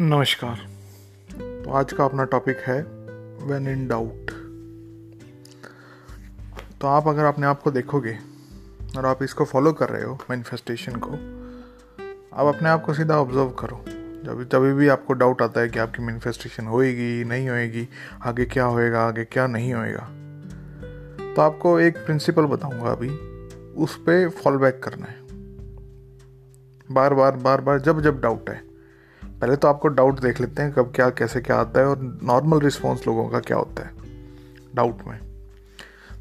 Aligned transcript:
नमस्कार। 0.00 0.58
तो 1.64 1.70
आज 1.70 1.92
का 1.92 2.04
अपना 2.04 2.24
टॉपिक 2.24 2.58
है 2.58 2.76
व्हेन 3.46 3.66
इन 3.68 3.86
डाउट 3.88 4.30
तो 6.80 6.86
आप 6.86 7.08
अगर 7.08 7.24
अपने 7.24 7.46
आप 7.46 7.60
को 7.62 7.70
देखोगे 7.70 8.16
और 8.98 9.06
आप 9.06 9.22
इसको 9.22 9.44
फॉलो 9.44 9.72
कर 9.72 9.88
रहे 9.88 10.02
हो 10.02 10.16
मैनिफेस्टेशन 10.30 10.92
को, 10.96 11.10
आप 12.36 12.54
अपने 12.54 12.68
आप 12.68 12.84
को 12.84 12.94
सीधा 12.94 13.16
ऑब्ज़र्व 13.16 13.50
करो। 13.58 13.82
जब 14.24 14.48
जब 14.52 14.64
भी 14.78 14.88
आपको 14.88 15.12
डाउट 15.14 15.42
आता 15.42 15.60
है 15.60 15.68
कि 15.68 15.78
आपकी 15.78 16.02
मैनिफेस्टेशन 16.02 16.66
होएगी, 16.66 17.24
नहीं 17.24 17.48
होएगी, 17.48 17.86
आगे 18.22 18.44
क्या 18.46 18.64
होएगा, 18.64 19.02
आगे 19.02 19.24
क्या 19.24 19.46
नहीं 19.46 19.72
होएगा 19.74 20.08
तो 21.34 21.42
आपको 21.42 21.78
एक 21.80 21.98
प्रिंसिपल 21.98 22.46
बताऊँगा 22.46 22.90
अभी, 22.92 23.10
उस 23.76 23.96
पर 23.98 24.28
फॉल 24.42 24.58
बैक 24.58 24.82
करना 24.84 25.06
है। 25.06 25.18
बार 26.88 27.14
बार 27.14 27.36
बार 27.36 27.60
बार, 27.60 27.80
जब 27.80 28.00
जब 28.00 28.20
डाउट 28.20 28.50
है 28.50 28.69
पहले 29.40 29.56
तो 29.56 29.68
आपको 29.68 29.88
डाउट 29.88 30.20
देख 30.20 30.40
लेते 30.40 30.62
हैं 30.62 30.72
कब 30.72 30.92
क्या, 30.96 31.10
कैसे 31.10 31.40
क्या 31.40 31.56
आता 31.56 31.80
है 31.80 31.86
और 31.86 32.18
नॉर्मल 32.22 32.60
रिस्पॉन्स 32.60 33.06
लोगों 33.06 33.28
का 33.28 33.40
क्या 33.40 33.56
होता 33.56 33.82
है 33.82 33.92
डाउट 34.74 34.98
में। 35.06 35.18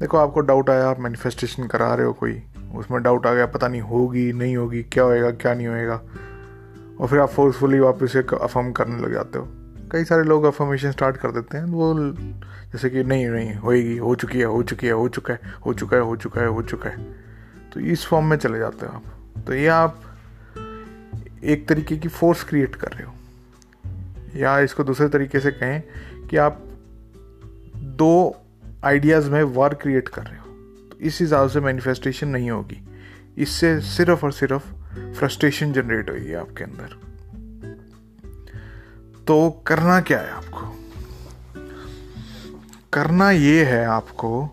देखो, 0.00 0.18
आपको 0.18 0.40
डाउट 0.40 0.70
आया, 0.70 0.88
आप 0.88 1.00
मैनिफेस्टेशन 1.00 1.66
करा 1.66 1.94
रहे 1.94 2.06
हो 2.06 2.12
कोई, 2.12 2.42
उसमें 2.74 3.02
डाउट 3.02 3.26
आ 3.26 3.34
गया, 3.34 3.46
पता 3.46 3.68
नहीं 3.68 3.80
होगी 3.80 4.32
नहीं 4.32 4.56
होगी, 4.56 4.82
क्या 4.82 5.04
होएगा, 5.04 5.30
क्या 5.30 5.54
नहीं 5.54 5.66
होएगा, 5.66 6.00
और 7.00 7.08
फिर 7.08 7.18
आप 7.18 7.28
फोर्सफुली 7.28 7.78
वापस 7.78 8.12
से 8.12 8.18
अफर्म 8.18 8.72
करने 8.72 9.02
लग 9.02 9.12
जाते 9.12 9.38
हो। 9.38 9.48
कई 9.92 10.04
सारे 10.04 10.22
लोग 10.22 10.44
अफर्मेशन 10.44 10.90
स्टार्ट 10.90 11.16
कर 11.16 11.30
देते 11.30 11.58
हैं, 11.58 11.64
वो 11.64 11.94
जैसे 12.72 12.90
कि 12.90 13.04
नहीं 13.04 13.26
नहीं, 13.26 13.54
होएगी, 13.54 13.96
हो 13.96 14.14
चुकी 14.14 14.38
है, 14.38 14.44
हो 14.44 14.62
चुकी 14.62 14.86
है, 14.86 14.92
हो 14.92 15.08
चुका 15.08 15.34
है, 15.34 15.40
हो 15.66 15.74
चुका 15.74 15.96
है, 15.96 16.02
हो 16.02 16.16
चुका 16.16 16.40
है, 16.40 16.46
हो 16.46 16.62
चुका 16.62 16.90
है। 16.90 17.12
तो 17.74 17.80
इस 17.80 18.06
फॉर्म 18.06 18.26
में 18.26 18.36
चले 18.36 18.58
जाते 18.58 18.86
हो 18.86 18.92
आप। 18.92 19.02
तो 19.46 19.54
ये 19.54 19.66
आप 19.66 20.00
एक 21.44 21.68
तरीके 21.68 21.96
की 21.96 22.08
फोर्स 22.08 22.44
क्रिएट 22.44 22.74
कर 22.74 22.88
रहे 22.88 23.04
हो। 23.04 23.14
या 24.36 24.58
इसको 24.58 24.84
दूसरे 24.84 25.08
तरीके 25.08 25.40
से 25.40 25.50
कहें 25.50 25.82
कि 26.30 26.36
आप 26.36 26.64
दो 27.76 28.36
आइडियाज़ 28.84 29.30
में 29.30 29.42
वार 29.42 29.74
क्रिएट 29.74 30.08
कर 30.08 30.22
रहे 30.22 30.38
हो। 30.38 30.46
तो 30.90 30.98
इस 31.00 31.20
हिसाब 31.20 31.48
से 31.48 31.60
मैनिफेस्टेशन 31.60 32.28
नहीं 32.28 32.50
होगी। 32.50 32.88
इससे 33.38 33.80
सिर्फ़ 33.80 34.24
और 34.24 34.32
सिर्फ़ 34.32 34.72
फ्रस्ट्रेशन 35.18 35.72
जनरेट 35.72 36.10
होगी 36.10 36.32
आपके 36.32 36.64
अंदर। 36.64 37.04
तो 39.26 39.62
करना 39.66 40.00
क्या 40.00 40.20
है 40.20 40.30
आपको? 40.30 40.78
करना 42.92 43.30
ये 43.30 43.64
है 43.64 43.84
आपको 43.84 44.50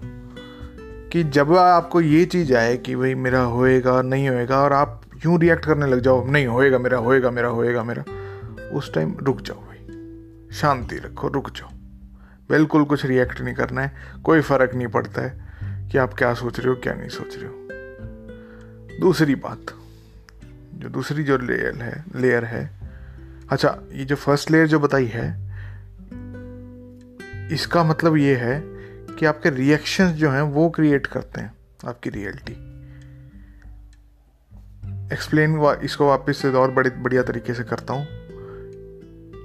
कि 1.11 1.23
जब 1.23 1.55
आपको 1.55 2.01
ये 2.01 2.25
चीज़ 2.25 2.53
आए 2.53 2.77
कि 2.77 2.95
भाई 2.95 3.15
मेरा 3.15 3.41
होएगा, 3.41 4.01
नहीं 4.01 4.29
होएगा 4.29 4.59
और 4.59 4.73
आप 4.73 5.01
यूँ 5.25 5.39
रिएक्ट 5.39 5.65
करने 5.65 5.85
लग 5.85 5.99
जाओ? 5.99 6.27
नहीं, 6.27 6.47
होएगा 6.47 6.79
मेरा 6.79 6.97
होएगा 6.97 7.31
मेरा 7.31 7.47
होएगा 7.47 7.83
मेरा। 7.83 8.03
उस 8.73 8.93
टाइम 8.93 9.15
रुक 9.19 9.41
जाओ 9.41 9.57
भाई। 9.57 9.77
शांति 10.51 10.95
रखो, 10.95 11.27
रुक 11.27 11.49
जाओ। 11.49 11.69
बिल्कुल 12.49 12.85
कुछ 12.85 13.05
रिएक्ट 13.05 13.41
नहीं 13.41 13.55
करना 13.55 13.81
है। 13.81 13.91
कोई 14.23 14.41
फ़र्क 14.41 14.73
नहीं 14.75 14.87
पड़ता 14.87 15.21
है 15.21 15.51
कि 15.89 15.97
आप 15.97 16.13
क्या 16.13 16.33
सोच 16.33 16.59
रहे 16.59 16.69
हो, 16.69 16.75
क्या 16.75 16.93
नहीं 16.93 17.09
सोच 17.09 17.35
रहे 17.37 17.45
हो। 17.45 17.67
दूसरी 18.99 19.35
बात, 19.35 19.65
जो 20.73 20.89
दूसरी 20.89 21.23
जो 21.23 21.37
लेयर 21.37 21.75
है 21.75 22.05
लेयर 22.15 22.45
है। 22.45 22.71
अच्छा 23.49 23.79
ये 23.91 24.05
जो 24.05 24.15
फ़र्स्ट 24.15 24.51
लेयर 24.51 24.67
जो 24.67 24.79
बताई 24.79 25.05
है, 25.05 25.51
इसका 27.51 27.83
मतलब 27.83 28.17
ये 28.17 28.35
है 28.35 28.61
कि 29.15 29.25
आपके 29.25 29.49
रिएक्शंस 29.49 30.11
जो 30.11 30.29
हैं, 30.29 30.41
वो 30.41 30.69
क्रिएट 30.69 31.07
करते 31.07 31.41
हैं 31.41 31.53
आपकी 31.87 32.09
रियलिटी 32.09 32.70
एक्सप्लेन 35.11 35.59
इसको 35.83 36.07
वापस 36.07 36.37
से 36.37 36.51
और 36.53 36.71
बड़े, 36.71 36.89
बढ़िया 36.89 37.23
तरीके 37.23 37.53
से 37.53 37.63
करता 37.63 37.93
हूँ। 37.93 38.05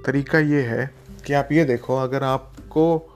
तरीका 0.05 0.39
ये 0.39 0.61
है 0.61 0.89
कि 1.25 1.33
आप 1.33 1.49
ये 1.51 1.65
देखो, 1.65 1.95
अगर 1.95 2.23
आपको 2.23 3.15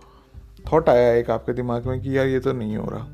थॉट 0.71 0.89
आया 0.89 1.13
एक 1.13 1.29
आपके 1.29 1.53
दिमाग 1.53 1.85
में 1.85 2.01
कि 2.01 2.17
यार 2.17 2.27
ये 2.27 2.39
तो 2.39 2.53
नहीं 2.53 2.77
हो 2.77 2.89
रहा 2.91 3.07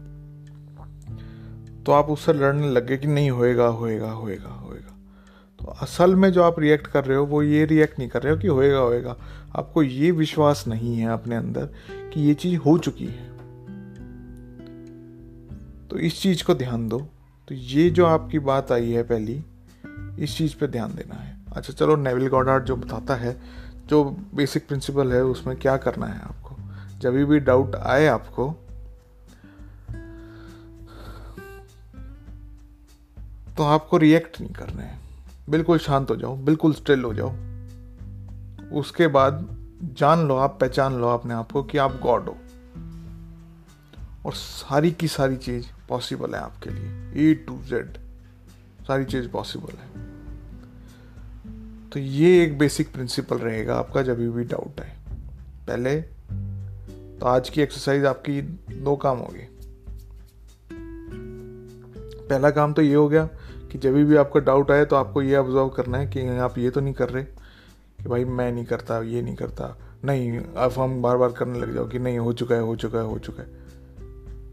तो 1.83 1.91
आप 1.91 2.09
उससे 2.09 2.33
लड़ने 2.33 2.69
लगे 2.69 2.97
कि 2.97 3.07
नहीं 3.07 3.29
होएगा 3.31 3.67
होएगा 3.67 4.09
होएगा 4.11 4.49
होएगा। 4.49 4.95
तो 5.59 5.65
असल 5.81 6.15
में 6.15 6.31
जो 6.31 6.43
आप 6.43 6.59
रिएक्ट 6.59 6.87
कर 6.87 7.05
रहे 7.05 7.17
हो, 7.17 7.25
वो 7.25 7.43
ये 7.43 7.65
रिएक्ट 7.65 7.99
नहीं 7.99 8.09
कर 8.09 8.21
रहे 8.21 8.33
हो 8.33 8.39
कि 8.39 8.47
होएगा 8.47 8.79
होएगा। 8.79 9.15
आपको 9.55 9.83
ये 9.83 10.11
विश्वास 10.11 10.63
नहीं 10.67 10.97
है 10.97 11.07
अपने 11.07 11.35
अंदर 11.35 11.69
कि 12.13 12.21
ये 12.21 12.33
चीज़ 12.33 12.57
हो 12.57 12.77
चुकी 12.77 13.05
है। 13.05 13.27
तो 15.87 15.99
इस 15.99 16.21
चीज़ 16.21 16.43
को 16.43 16.53
ध्यान 16.53 16.87
दो। 16.87 16.99
तो 17.47 17.55
ये 17.55 17.89
जो 17.89 18.05
आपकी 18.05 18.39
बात 18.39 18.71
आई 18.71 18.91
है 18.91 19.03
पहली, 19.03 19.43
इस 20.19 20.37
चीज़ 20.37 20.55
पे 20.55 20.67
ध्यान 20.67 20.95
देना 20.95 21.15
है। 21.15 21.37
अच्छा 21.55 21.73
चलो 21.73 21.95
नेविल 21.95 22.27
गॉडार्ड 22.27 22.63
जो 22.63 22.75
बताता 22.75 23.15
है, 23.15 23.41
जो 23.85 24.03
बेसिक 24.35 24.67
प्रिंसिपल 24.67 25.13
है, 25.13 25.23
उसमें 25.23 25.57
क्या 25.57 25.77
करना 25.77 26.05
है 26.05 26.21
आपको? 26.21 26.55
जब 26.99 27.13
भी 27.13 27.39
डाउट 27.39 27.75
आए 27.75 28.07
आपको 28.07 28.55
तो 33.57 33.63
आपको 33.63 33.97
रिएक्ट 33.97 34.41
नहीं 34.41 34.53
करना 34.53 34.81
है। 34.81 34.99
बिल्कुल 35.49 35.77
शांत 35.77 36.09
हो 36.09 36.15
जाओ, 36.15 36.37
बिल्कुल 36.37 36.73
स्टिल 36.73 37.03
हो 37.03 37.13
जाओ। 37.13 37.31
उसके 38.79 39.07
बाद 39.07 39.57
जान 39.83 40.27
लो 40.27 40.35
आप, 40.35 40.57
पहचान 40.61 40.93
लो 40.93 41.07
अपने 41.07 41.33
आप 41.33 41.51
को 41.51 41.63
कि 41.63 41.77
आप 41.77 41.99
गॉड 42.03 42.23
हो। 42.23 42.37
और 44.27 44.33
सारी 44.33 44.91
की 44.91 45.07
सारी 45.07 45.35
चीज़ 45.38 45.65
पॉसिबल 45.89 46.33
है 46.35 46.39
आपके 46.41 46.69
लिए। 46.69 47.29
ए 47.29 47.33
टू 47.47 47.57
जेड 47.63 47.97
सारी 48.88 49.05
चीज़ 49.05 49.27
पॉसिबल 49.27 49.73
है। 49.73 50.05
तो 51.89 51.99
ये 51.99 52.43
एक 52.43 52.57
बेसिक 52.57 52.91
प्रिंसिपल 52.93 53.38
रहेगा 53.38 53.75
आपका 53.75 54.01
जब 54.01 54.19
भी 54.31 54.43
डाउट 54.43 54.81
है 54.81 54.95
पहले 55.67 56.01
तो 57.19 57.25
आज 57.25 57.49
की 57.49 57.61
एक्सरसाइज 57.61 58.05
आपकी 58.05 58.41
दो 58.41 58.95
काम 58.95 59.17
होगी। 59.17 59.47
पहला 62.29 62.49
काम 62.49 62.73
तो 62.73 62.81
ये 62.81 62.95
हो 62.95 63.07
गया 63.09 63.25
कि 63.71 63.77
जब 63.77 63.94
भी 63.94 64.15
आपका 64.15 64.39
डाउट 64.39 64.71
आए 64.71 64.85
तो 64.85 64.95
आपको 64.95 65.21
ये 65.21 65.35
ऑब्ज़र्व 65.35 65.69
करना 65.69 65.97
है 65.97 66.07
कि 66.07 66.27
आप 66.27 66.57
ये 66.57 66.69
तो 66.69 66.81
नहीं 66.81 66.94
कर 66.94 67.09
रहे 67.09 67.23
कि 67.23 68.09
भाई 68.09 68.25
मैं 68.25 68.51
नहीं 68.51 68.65
करता, 68.65 68.99
ये 68.99 69.21
नहीं 69.21 69.35
करता। 69.35 69.77
नहीं, 70.05 70.39
अब 70.39 70.71
हम 70.71 71.01
बार 71.01 71.17
बार 71.17 71.31
करने 71.31 71.59
लग 71.59 71.73
जाओ 71.73 71.88
कि 71.88 71.99
नहीं, 71.99 72.19
हो 72.19 72.33
चुका 72.33 72.55
है, 72.55 72.61
हो 72.61 72.75
चुका 72.75 72.99
है, 72.99 73.05
हो 73.05 73.19
चुका 73.19 73.44
है। 73.44 73.56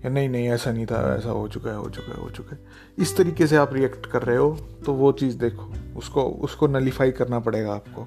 या 0.05 0.11
नहीं 0.11 0.29
नहीं, 0.29 0.49
ऐसा 0.49 0.73
नहीं 0.73 0.87
था, 0.87 1.17
ऐसा 1.17 1.31
हो 1.31 1.49
चुका 1.49 1.71
है, 1.71 1.77
हो 1.77 1.89
चुका 1.91 2.13
है, 2.13 2.21
हो 2.23 2.31
चुका 2.31 2.57
है। 2.57 2.63
इस 2.99 3.17
तरीके 3.17 3.47
से 3.47 3.57
आप 3.57 3.75
रिएक्ट 3.75 4.07
कर 4.07 4.23
रहे 4.23 4.37
हो 4.37 4.57
तो 4.87 4.93
वो 4.93 5.13
चीज़ 5.13 5.39
देखो, 5.39 5.73
उसको 5.97 6.25
उसको 6.25 6.67
नलीफाई 6.67 7.11
करना 7.11 7.39
पड़ेगा 7.39 7.75
आपको। 7.75 8.07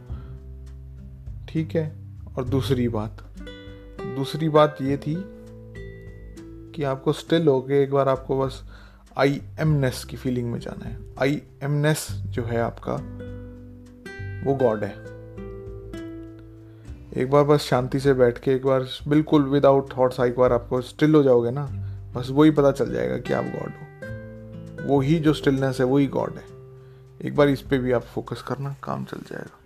ठीक 1.49 1.75
है? 1.75 1.95
और 2.37 2.43
दूसरी 2.43 2.87
बात 2.89 3.23
दूसरी 4.15 4.49
बात 4.49 4.77
ये 4.81 4.97
थी 4.97 5.15
कि 6.75 6.83
आपको 6.83 7.13
स्टिल 7.13 7.47
होके 7.47 7.83
एक 7.83 7.91
बार 7.91 8.09
आपको 8.09 8.39
बस 8.39 8.63
आई 9.17 9.41
एमनेस 9.59 10.03
की 10.03 10.17
फीलिंग 10.17 10.51
में 10.51 10.59
जाना 10.59 10.89
है। 10.89 10.97
आई 11.21 11.41
एमनेस 11.63 12.07
जो 12.11 12.43
है 12.43 12.61
आपका, 12.61 12.93
वो 14.45 14.55
गॉड 14.55 14.83
है। 14.83 14.93
एक 17.17 17.31
बार 17.31 17.43
बस 17.43 17.59
शांति 17.59 17.99
से 17.99 18.13
बैठ 18.13 18.39
के, 18.39 18.51
एक 18.51 18.65
बार 18.65 18.85
बिल्कुल 19.07 19.43
विदाउट 19.43 19.97
थॉट्स 19.97 20.19
एक 20.19 20.37
बार 20.37 20.53
आपको 20.53 20.81
स्टिल 20.81 21.15
हो 21.15 21.23
जाओगे 21.23 21.51
ना 21.51 21.86
बस 22.13 22.27
वही 22.31 22.51
पता 22.51 22.71
चल 22.71 22.91
जाएगा 22.93 23.17
कि 23.17 23.33
आप 23.33 23.43
गॉड 23.45 23.71
हो। 23.71 24.87
वो 24.87 24.99
ही 25.01 25.19
जो 25.19 25.33
स्टिलनेस 25.33 25.79
है 25.79 25.85
वही 25.85 26.07
गॉड 26.07 26.33
है। 26.33 26.43
एक 27.21 27.35
बार 27.35 27.49
इस 27.49 27.61
पे 27.61 27.77
भी 27.77 27.91
आप 27.91 28.03
फोकस 28.03 28.41
करना, 28.41 28.75
काम 28.83 29.05
चल 29.05 29.17
जाएगा। 29.17 29.59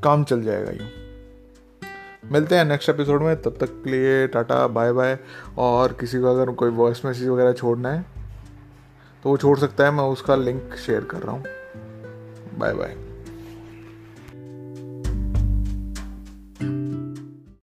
काम 0.00 0.24
चल 0.24 0.42
जाएगा 0.42 0.70
यूँ। 0.72 0.88
मिलते 2.32 2.56
हैं 2.56 2.64
नेक्स्ट 2.64 2.88
एपिसोड 2.88 3.22
में। 3.22 3.34
तब 3.42 3.56
तक 3.60 3.82
के 3.84 3.90
लिए 3.90 4.26
टाटा 4.26 4.66
बाय 4.66 4.92
बाय 4.92 5.18
और 5.58 5.92
किसी 5.92 6.20
को 6.20 6.26
अगर 6.26 6.52
कोई 6.52 6.70
वॉइस 6.70 7.04
मैसेज 7.04 7.28
वगैरह 7.28 7.52
छोड़ना 7.52 7.92
है 7.92 8.04
तो 9.22 9.30
वो 9.30 9.36
छोड़ 9.36 9.58
सकता 9.58 9.84
है। 9.84 9.90
मैं 9.90 10.04
उसका 10.04 10.36
लिंक 10.36 10.74
शेयर 10.76 11.04
कर 11.04 11.18
रहा 11.18 11.32
हूँ। 11.32 11.44
Bye 12.58 12.72
bye 12.74 12.96